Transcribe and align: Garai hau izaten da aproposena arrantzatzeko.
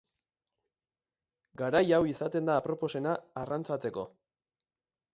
Garai 1.63 1.83
hau 1.97 2.01
izaten 2.13 2.51
da 2.51 2.57
aproposena 2.63 3.15
arrantzatzeko. 3.45 4.11